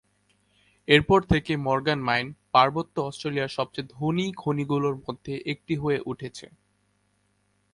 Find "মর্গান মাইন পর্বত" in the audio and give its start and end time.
1.57-2.87